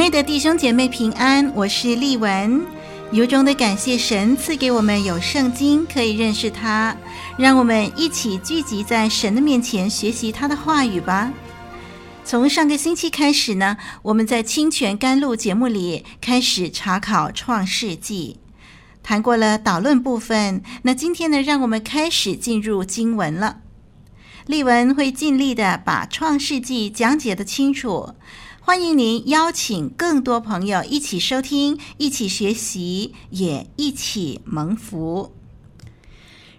[0.00, 2.64] 内的弟兄姐妹平安，我是丽文，
[3.12, 6.96] 由衷的感谢神赐给我们有圣经可以认识他，
[7.36, 11.30] 让我们一起聚集在神的面前学习他的话语吧。
[12.24, 18.38] 从上个星期开始呢，我们在清泉甘露节目里开始查考创世纪，
[19.02, 20.62] 谈过了导论部分。
[20.84, 23.58] 那今天呢，让我们开始进入经文了。
[24.46, 28.14] 丽文会尽力的把创世纪讲解得清楚。
[28.62, 35.32] 欢迎您邀请更多朋友一起收听，一起学习，也一起蒙福。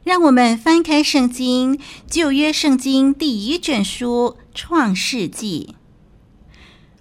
[0.03, 5.69] 让我们翻开圣经，旧约圣经第一卷书《创世纪》。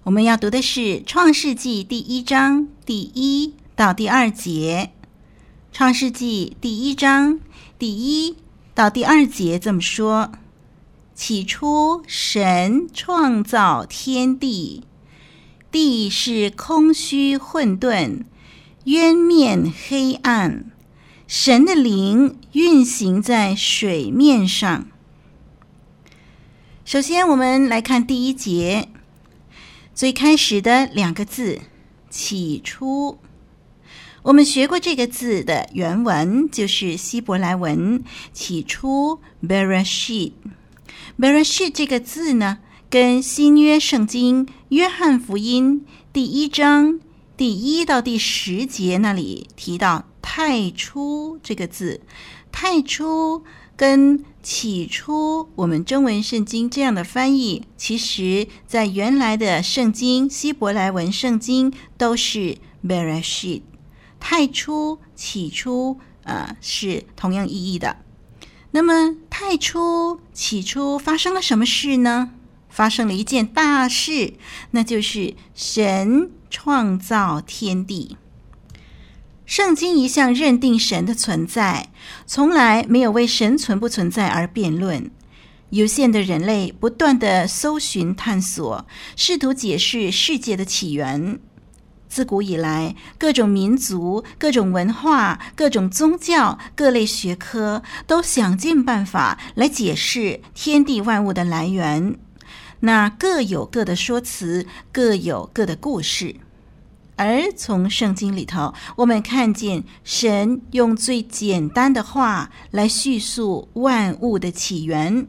[0.03, 4.91] 我们要读的是《创世纪》第一章第一到第二节，
[5.75, 7.39] 《创世纪》第一章
[7.79, 8.37] 第一
[8.75, 10.31] 到第二节这么说：
[11.15, 14.83] 起初，神创造天地。
[15.71, 18.25] 地是空虚混沌，
[18.83, 20.65] 渊面黑暗，
[21.27, 24.87] 神的灵运行在水面上。
[26.83, 28.89] 首先，我们来看第一节，
[29.95, 31.61] 最开始的两个字
[32.11, 33.17] “起初”。
[34.23, 40.33] 我们学过这个字的原文，就是希伯来文“起初 ”（Bereshit）。
[41.17, 42.57] Bereshit 这个字呢，
[42.91, 46.99] 跟新约圣经约翰福音第一章
[47.37, 52.01] 第一到第十节那里提到“太初”这个字
[52.51, 53.45] ，“太初”
[53.77, 63.61] 跟“起初”，我们中文圣经这样的翻译，其实在原来的圣经希伯来文圣经都是 “Bereshit”，“
[64.19, 67.95] 太初”“起初”呃，是同样意义的。
[68.71, 72.31] 那么“太初”“起初”发生了什么事呢？
[72.71, 74.33] 发生了一件大事，
[74.71, 78.17] 那就是神创造天地。
[79.45, 81.89] 圣经一向认定神的存在，
[82.25, 85.11] 从来没有为神存不存在而辩论。
[85.71, 91.39] 有限的人类不断地搜寻探索，试图解释世界的起源。
[92.09, 102.17] 自古以来，各种民族、各种文化、各种宗教、各类学科，都想尽办法来解释天地万物的来源。
[102.81, 106.35] 那各有各的说辞，各有各的故事。
[107.15, 115.27] 而从圣经里头，我们看见神用最简单的话来叙述万物的起源，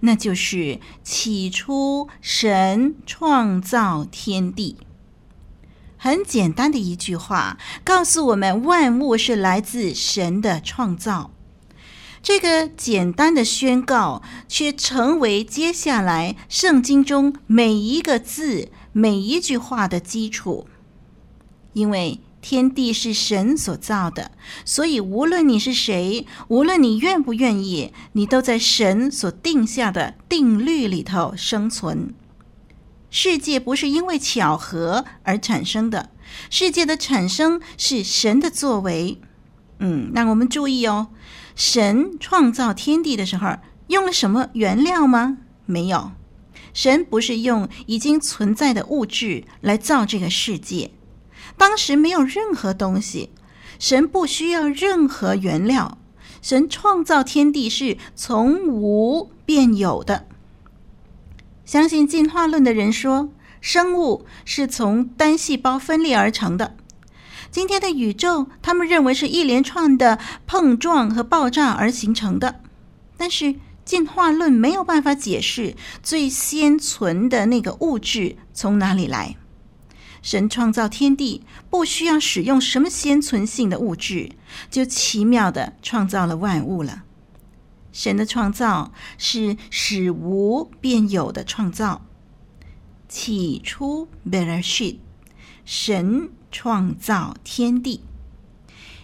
[0.00, 4.76] 那就是起初神创造天地。
[5.96, 11.32] 很简单的一句话，告诉我们万物是来自神的创造。
[12.22, 20.68] 这个简单的宣告，却成为接下来圣经中每一个字、每一句话的基础。
[21.72, 24.30] 因为天地是神所造的，
[24.64, 32.14] 所以无论你是谁，无论你愿不愿意，你都在神所定下的定律里头生存。
[33.10, 36.10] 世界不是因为巧合而产生的，
[36.48, 39.20] 世界的产生是神的作为。
[39.80, 41.08] 嗯，那我们注意哦。
[41.54, 43.56] 神创造天地的时候，
[43.88, 45.38] 用了什么原料吗？
[45.66, 46.12] 没有，
[46.72, 50.90] 神不是用已经存在的物质来造这个世界。
[51.56, 53.30] 当时没有任何东西，
[53.78, 55.98] 神不需要任何原料。
[56.40, 60.26] 神创造天地是从无变有的。
[61.64, 63.28] 相信进化论的人说，
[63.60, 66.76] 生物是从单细胞分裂而成的。
[67.52, 72.62] 今天的宇宙，他们认为是一连串的碰撞和爆炸而形成的，
[73.18, 79.36] 但是进化论没有办法解释最先存的那个物质从哪里来。
[80.22, 84.30] 神创造天地，不需要使用什么先存性的物质，
[84.70, 87.02] 就奇妙的创造了万物了。
[87.92, 92.06] 神的创造是使无变有的创造。
[93.10, 94.96] 起初，Bereshit，
[95.66, 96.30] 神。
[96.52, 98.04] 创造天地，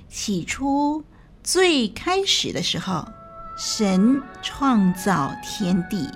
[0.09, 1.03] 起初
[1.43, 3.09] 最开始的时候，
[3.57, 6.07] 神创造天地。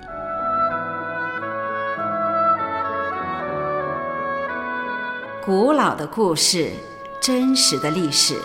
[5.43, 6.71] 古老的故事，
[7.19, 8.39] 真实的历史，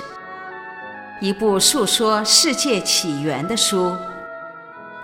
[1.20, 3.90] 一部述说世界起源的书，《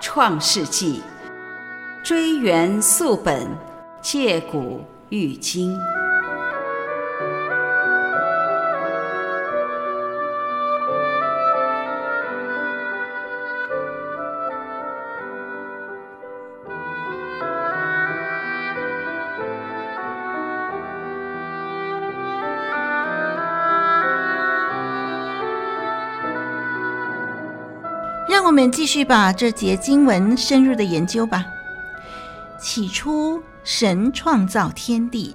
[0.00, 1.02] 创世纪》，
[2.02, 3.46] 追源溯本，
[4.00, 5.78] 借古喻今。
[28.44, 31.46] 让我们继续把这节经文深入的研究吧。
[32.60, 35.34] 起初，神创造天地。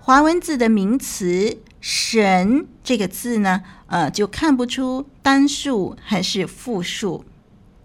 [0.00, 7.24] 华文字的名词“神”这个字呢，呃，就看不出单数还是复数。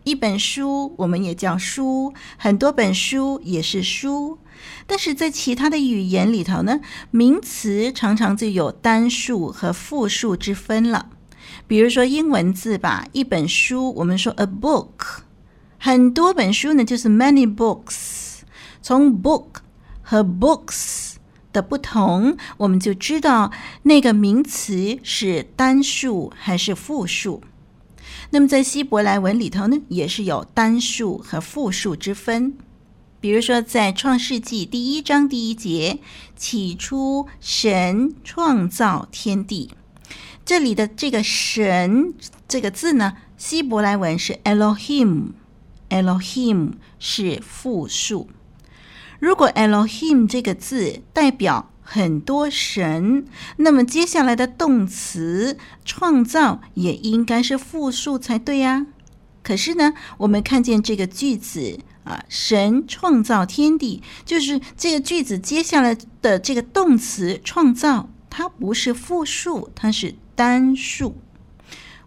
[0.03, 4.39] 一本书我们也叫书，很多本书也是书。
[4.87, 6.79] 但是在其他的语言里头呢，
[7.11, 11.09] 名词常常就有单数和复数之分了。
[11.69, 15.19] 比如说英文字吧，一本书我们说 a book，
[15.77, 18.39] 很多本书呢就是 many books。
[18.81, 19.45] 从 book
[20.01, 21.17] 和 books
[21.53, 23.51] 的不同，我们就知道
[23.83, 27.43] 那个名词是单数还是复数。
[28.31, 32.57] 那么在希伯来文里头呢，也是有单数和复数之分。
[33.19, 35.99] 比如说在创世纪第一章第一节，
[36.35, 39.69] 起初神创造天地。
[40.49, 42.15] 这里的这个“神”
[42.49, 48.31] 这个字呢，希伯来文是 Elohim，Elohim 是复数。
[49.19, 55.55] 如果 Elohim 这个字代表很多神，那么接下来的动词
[55.85, 58.87] 创造也应该是复数才对呀。
[59.43, 70.15] 可是呢，我们看见这个句子啊，“神创造天地”，就是这个句子接下来的这个动词创造，它不是复数，它是。
[70.39, 71.15] 单数，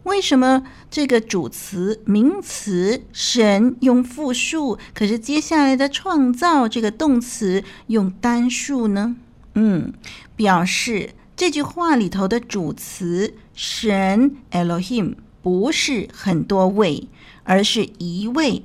[0.05, 9.17] 为什么这个主词名词神用复数，可是接下来的创造这个动词用单数呢？
[9.53, 9.93] 嗯，
[10.35, 17.09] 表示这句话里头的主词神 Elohim 不是很多位，
[17.45, 18.65] 而是一位，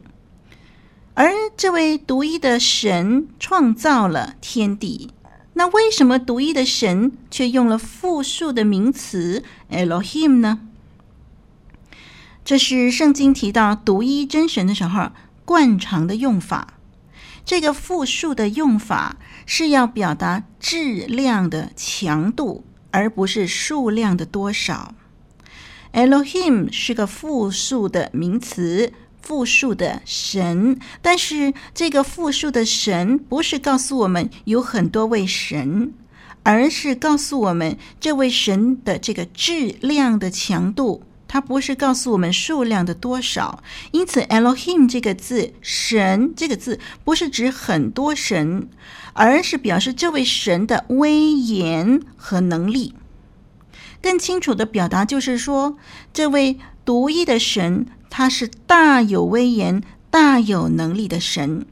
[1.14, 5.10] 而这位独一的神创造了天地。
[5.57, 10.59] 那为什么独一的神却用了复数的名词 Elohim 呢？
[12.45, 15.12] 这是圣经提到独一真神的时候
[15.45, 16.75] 惯常的用法。
[17.44, 19.18] 这个复数的用法
[19.48, 24.94] 是要表达质量的强度，而不是数量的多少。
[25.92, 28.94] Elohim 是个复数的名词。
[29.22, 35.94] 复数的神，但是这个复数的神不是告诉我们有很多位神，
[36.44, 41.04] 而是告诉我们这位神的这个质量的强度。
[41.30, 43.62] 它不是告诉我们数量的多少。
[43.92, 48.69] 因此，Elohim 这个字，神这个字，不是指很多神，
[49.12, 52.95] 而是表示这位神的威严和能力。
[54.02, 55.76] 更清楚的表达就是说，
[56.14, 57.88] 这位独一的神。
[58.09, 61.66] 他是大有威严、大有能力的神。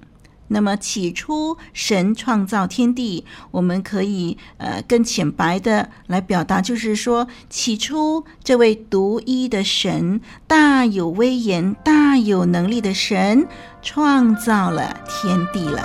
[0.47, 13.47] 那么起初神创造天地，我们可以呃更浅白的来表达，就是说起初这位独一的神、大有威严、大有能力的神
[13.81, 15.83] 创造了天地了。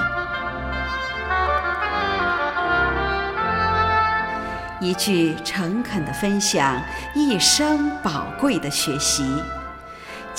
[4.82, 6.82] 一句诚恳的分享，
[7.14, 9.24] 一生宝贵的学习。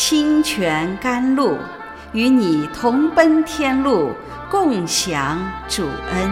[0.04, 1.60] 清泉甘露，
[2.12, 4.16] 与你同奔天路，
[4.50, 5.40] 共享
[5.70, 6.32] 主恩。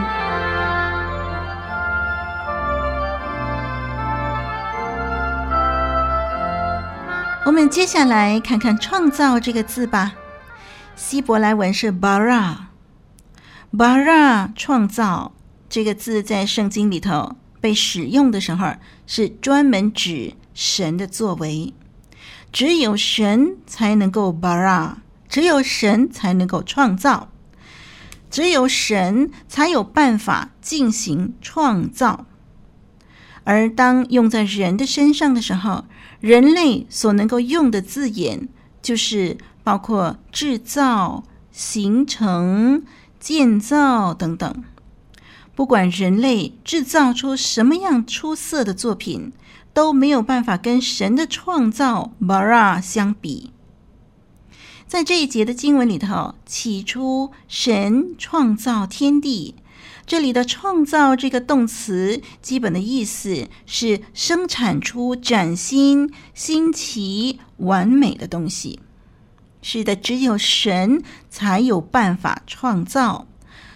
[7.45, 10.13] 我们接下来看看“创造”这个字吧。
[10.95, 12.57] 希伯来文是 bara，bara
[14.55, 15.33] 创造
[15.69, 18.73] 这个字在圣经里头被使用的时候，
[19.05, 21.75] 是专门指神的作为。
[22.51, 24.95] 只有神才能够 bara，
[25.27, 27.29] 只有神才能够创造，
[28.29, 32.25] 只有神才有办法进行创造。
[33.43, 35.85] 而当用在人的身上的时候，
[36.19, 38.47] 人类所能够用的字眼
[38.81, 42.83] 就是包括制造、形成、
[43.19, 44.63] 建造等等。
[45.55, 49.33] 不管人类制造出什么样出色的作品，
[49.79, 53.53] 都没有办法跟神的创造 bara 相比。
[54.85, 59.55] 在这一节的经文里头，起初神创造天地，
[60.05, 68.81] 这里的“创造”这个动词，基本的意思是生产出崭新、新奇、完美的东西。
[69.61, 73.27] 是的，只有神才有办法创造。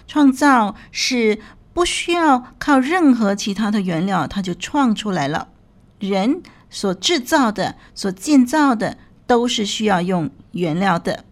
[0.05, 1.39] 创造是
[1.71, 5.47] 不需要靠任何其他的原料，它就创出来了。
[6.03, 11.23] 人所制造的、所建造的，都是需要用原料的。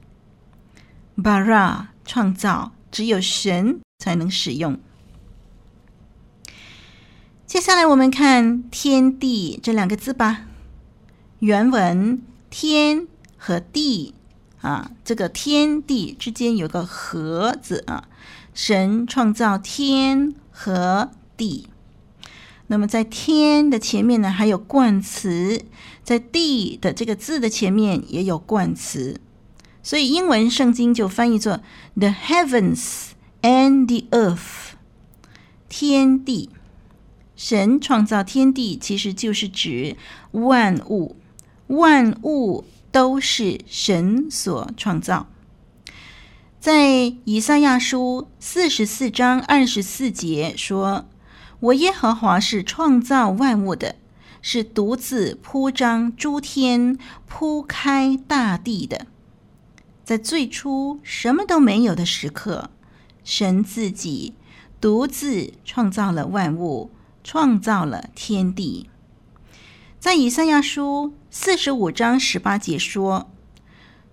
[1.17, 4.79] bara 创造，只有神才能使用。
[7.45, 10.45] 接下来我们看“天地”这两个字吧。
[11.39, 14.15] 原文“天”和“地”。
[14.61, 18.07] 啊，这个天地之间有个“和”字啊，
[18.53, 21.67] 神创造天和地。
[22.71, 25.65] 那么在“天”的前面呢，还有冠词；
[26.05, 29.19] 在“地”的这个字的前面也有冠词。
[29.83, 31.59] 所以英文圣经就翻译作
[31.95, 33.09] “the heavens
[33.41, 34.75] and the earth”，
[35.67, 36.49] 天地。
[37.35, 39.97] 神创造天地，其实就是指
[40.31, 41.17] 万物，
[41.67, 42.63] 万物。
[42.91, 45.27] 都是神所创造。
[46.59, 51.05] 在以赛亚书四十四章二十四节说
[51.61, 53.95] ：“我耶和华是创造万物的，
[54.41, 59.07] 是独自铺张诸天、铺开大地的。”
[60.03, 62.71] 在最初什么都没有的时刻，
[63.23, 64.33] 神自己
[64.81, 66.91] 独自创造了万物，
[67.23, 68.89] 创造了天地。
[69.99, 73.31] 在以赛亚书四十五章十八节说：“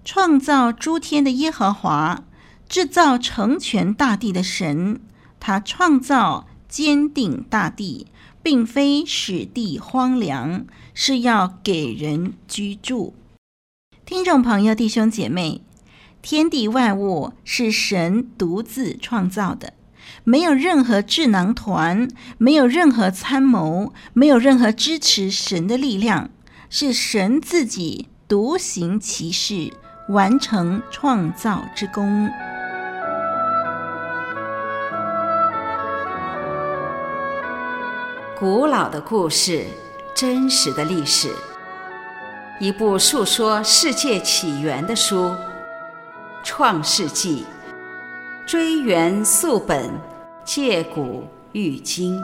[0.04, 2.24] 创造诸天的耶和华，
[2.68, 5.00] 制造成全大地的神，
[5.40, 8.06] 他创造坚定大地，
[8.42, 13.14] 并非使地荒凉，是要给人居住。”
[14.04, 15.62] 听众朋友、弟兄姐妹，
[16.22, 19.74] 天地万物是神独自创造的。
[20.24, 22.08] 没有任何智囊团，
[22.38, 26.30] 没有任何参谋，没有任何支持神的力量，
[26.70, 29.70] 是神自己独行其事，
[30.08, 32.30] 完成创造之功。
[38.40, 39.64] 古老的故事，
[40.14, 41.28] 真实的历史，
[42.60, 45.24] 一部述说世界起源的书，
[46.44, 47.44] 《创世纪》。
[48.48, 49.90] 追源溯本，
[50.44, 52.16] 借古喻今。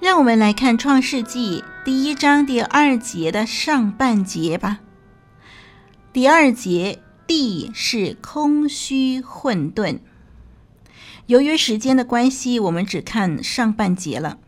[0.00, 4.78] 让我们来看《创世纪》第一章第二节的上半节吧。
[6.16, 9.98] 第二节，地是空虚混沌。
[11.26, 14.38] 由于时间的关系，我们只看上半节了。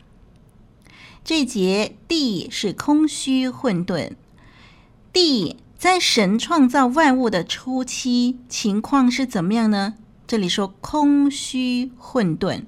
[1.23, 4.13] 这节地是空虚混沌，
[5.13, 9.93] 地在神创造万物的初期情况是怎么样呢？
[10.25, 12.63] 这里说空虚混沌，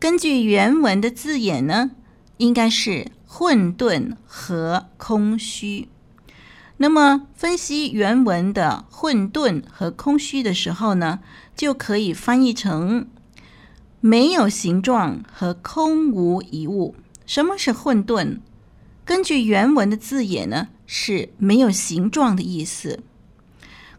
[0.00, 1.92] 根据原文的字眼呢，
[2.38, 5.86] 应该是混沌和空虚。
[6.82, 11.20] 那么分析原文的混沌和空虚的时候呢，
[11.54, 13.06] 就可以翻译成
[14.00, 16.96] 没有形状和空无一物。
[17.24, 18.40] 什么是混沌？
[19.04, 22.98] 根据原文的字眼呢，是没有形状的意思。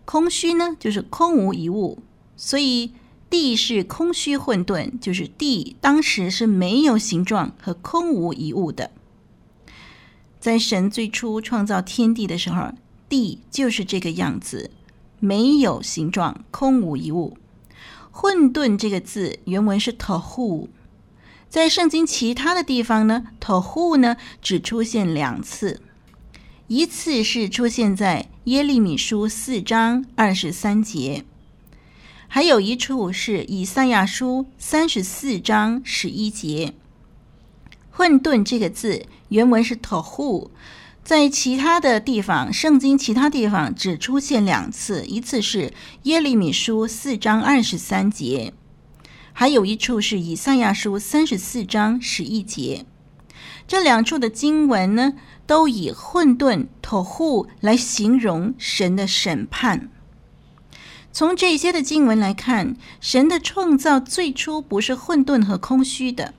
[0.03, 1.99] 空虚呢，就是空无一物。
[2.35, 2.91] 所以
[3.29, 8.91] 地是空虚混沌，就是地当时是没有形状和空无一物的。
[10.43, 12.73] 在神最初创造天地的时候，
[13.07, 14.71] 地就是这个样子，
[15.21, 17.37] 没有形状，空无一物。
[18.11, 20.67] 混沌这个字原文是 tohu。
[21.47, 25.79] 在圣经其他的地方呢，tohu 呢只出现两次，
[26.67, 31.23] 一次是出现在耶利米书四章二十三节，
[32.27, 36.73] 还有一处是以赛亚书三十四章十一节。
[37.95, 40.49] 混沌这个字原文是 tohu，
[41.03, 45.71] 在其他的地方，圣经其他地方只出现两次，一次是
[46.03, 48.51] 耶利米书四章二十三节。
[49.31, 52.87] 还有一处是以赛亚书三十四章十一节，
[53.67, 55.13] 这两处的经文呢，
[55.45, 59.91] 都以混沌、tohu 来形容神的审判。
[61.11, 66.33] 从这些的经文来看，神的创造最初不是混沌和空虚的。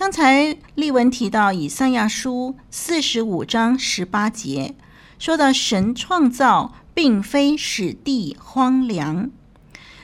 [0.00, 4.74] 刚才丽文提到以赛亚书四十五章十八节，
[5.18, 9.30] 说到神创造并非使地荒凉。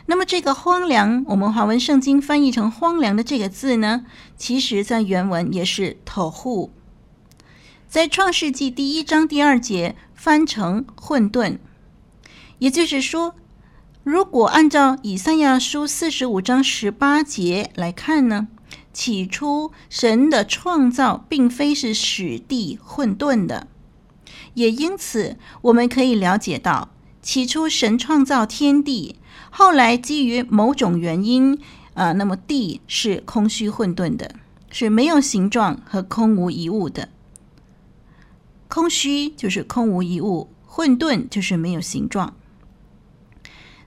[0.05, 4.05] 那么这个荒凉，我们华文圣经翻译成荒凉的这个字呢，
[4.37, 6.69] 其实在原文也是 tohu。
[7.89, 11.57] 在创世纪第一章第二节翻成混沌，
[12.59, 13.35] 也就是说，
[14.05, 18.49] 如果按照以赛亚书四十五章十八节来看呢，
[18.97, 23.69] 起初神的创造并非是使地混沌的，
[24.55, 26.89] 也因此我们可以了解到，
[27.21, 29.17] 起初神创造天地，
[29.51, 31.61] 后来基于某种原因，
[31.93, 34.35] 啊，那么地是空虚混沌的，
[34.71, 37.11] 是没有形状和空无一物的。
[38.69, 42.35] 空虚就是空无一物，混沌就是没有形状。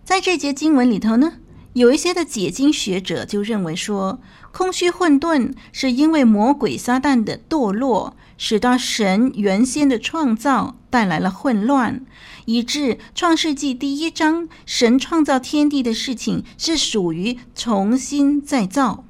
[0.03, 1.37] 在这节经文里头呢，
[1.73, 4.19] 有一些的解经学者就认为说，
[4.51, 12.05] 空虚混沌是因为魔鬼撒旦的堕落，使到神原先的创造带来了混乱，
[12.45, 19.03] 以致创世纪第一章神创造天地的事情是属于重新再造。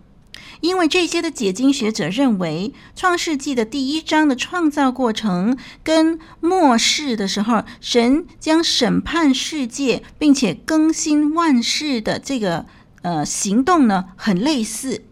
[0.62, 12.66] 因为这些的解经学者认为，《创世纪》的第一章的创造过程跟末世的时候，神将审判世界并且更新万事的这个
[13.04, 15.06] 呃行动呢，很类似。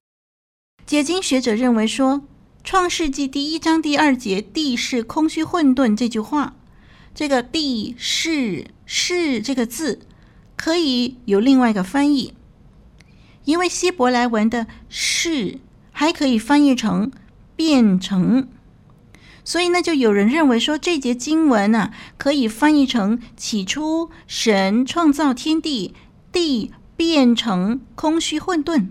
[0.88, 2.20] 解经学者认为说，
[2.63, 6.56] 《创世纪》第一章第二节“地是空虚混沌”这句话，
[7.13, 10.00] 这个“地是是”这个字，
[10.56, 12.34] 可以有另外一个翻译。
[13.44, 15.60] 因为希伯来文的“是”
[15.91, 17.12] 还可以翻译成
[17.58, 18.48] “变成”，
[19.44, 25.94] 所以呢，就有人认为说这节经文呢、啊，可以翻译成“起初神创造天地，
[26.32, 28.88] 地变成空虚混沌”。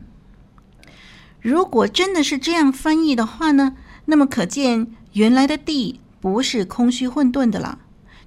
[1.40, 3.76] 如果真的是这样翻译的话呢，
[4.06, 7.78] 那么可见原来的地不是空虚混沌的了，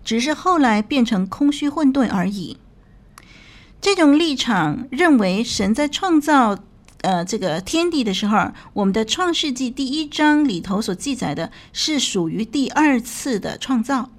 [0.06, 2.58] 只是后来变成空虚混沌而已。
[3.82, 6.58] 这种立场认为，神在创造
[7.02, 14.10] 呃这个天地的时候，我们的创世纪第一章里头所记载的是属于第二次的创造。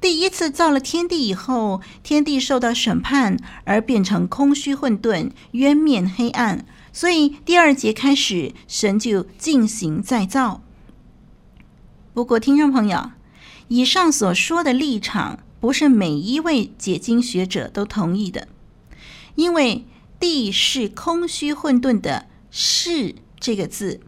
[0.00, 10.62] 第一次造了天地以后，天地受到审判而变成空虚混沌、渊面黑暗，所以第二节开始，神就进行再造。
[12.12, 13.10] 不过，听众朋友，
[13.68, 18.48] 以上所说的立场，不是每一位解经学者都同意的。
[19.34, 19.86] 因为
[20.20, 24.00] “地是空虚混沌的”“是”这个字，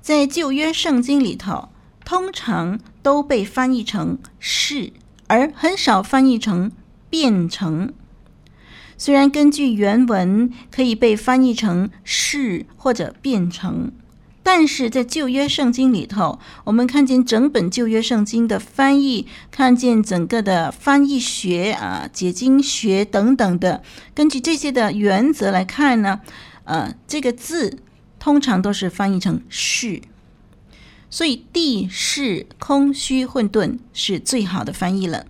[0.00, 1.68] 在旧约圣经里头，
[2.04, 4.92] 通常都被翻译成“是”，
[5.26, 6.70] 而很少翻译成
[7.10, 7.92] “变成”。
[8.98, 13.92] 虽然根据原文可以被翻译成“是”或者“变成”。
[14.42, 23.82] 但是在旧约圣经里头，我们看见整本旧约圣经的翻译，看见整个的翻译学啊、解经学等等的，
[24.14, 26.20] 根据这些的原则来看呢，
[26.62, 27.80] 呃，这个字
[28.20, 30.00] 通常都是翻译成“是”，
[31.16, 35.24] 所以“地势空虚混沌”是最好的翻译了。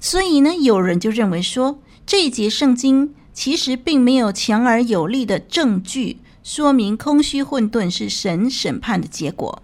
[0.00, 6.16] 所以呢，有人就认为说，这一节圣经其实并没有强而有力的证据。
[6.42, 9.62] 说明空虚混沌是神审判的结果。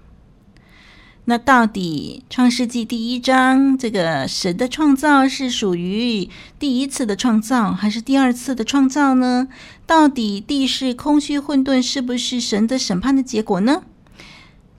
[1.24, 9.48] 那到底《创世纪》第一章这个神的创造是属于第一次的创造，还是第二次的创造呢？
[9.86, 13.84] 到底地是空虚混沌，是不是神的审判的结果呢？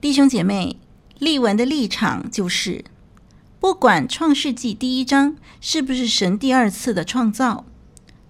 [0.00, 0.78] 弟兄姐妹，
[1.18, 2.86] 立文的立场就是，
[3.60, 7.66] 不管《创世纪》第一章是不是神第二次的创造，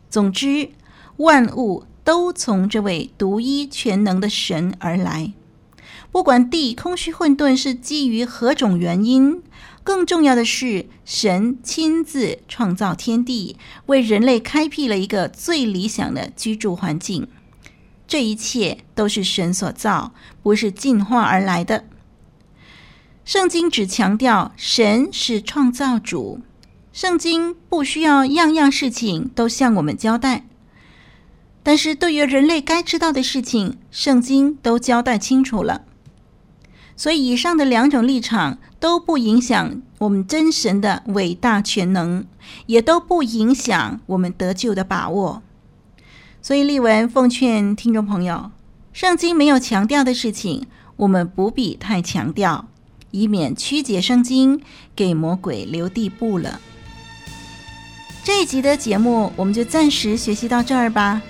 [0.08, 0.70] 总之
[1.18, 1.84] 万物。
[2.02, 5.32] 都从这位独一全能的神而来。
[6.10, 9.42] 不管地空虚混沌是基于何种原因，
[9.84, 13.56] 更重要的是，神亲自创造天地，
[13.86, 17.28] 为人类开辟了一个最理想的居住环境。
[18.10, 21.84] 这一切都是神所造，不是进化而来的。
[23.24, 26.40] 圣经只强调神是创造主，
[26.92, 30.44] 圣经不需要样样事情都向我们交代。
[31.62, 35.82] 但是对于人类该知道的事情，圣经都交代清楚了。
[36.96, 42.26] 所以以上的两种立场都不影响我们真神的伟大全能，
[42.66, 45.44] 也都不影响我们得救的把握。
[46.42, 48.50] 所以丽文奉劝听众朋友，
[48.92, 52.66] 圣经没有强调的事情，我们不必太强调，
[53.10, 54.62] 以免曲解圣经，
[54.96, 56.58] 给魔鬼留地步了。
[58.24, 61.20] 这一集的节目，我们就暂时学习到这儿吧。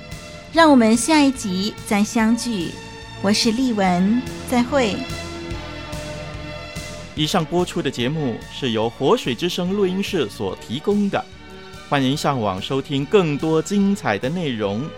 [0.53, 2.71] 让我们下一集再相聚。
[3.23, 4.97] 我是丽文，再会。
[7.17, 11.25] 以上播出的节目是由活水之声录音室所提供的，
[11.91, 14.89] 欢迎上网收听更多精彩的内容。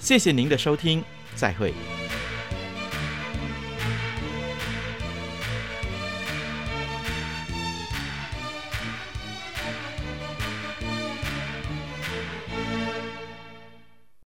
[0.00, 1.04] 谢谢您的收听，
[1.36, 1.72] 再会。